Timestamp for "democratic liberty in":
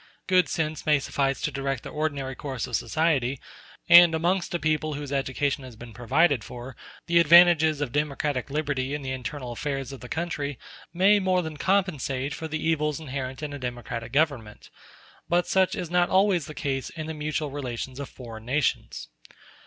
7.91-9.03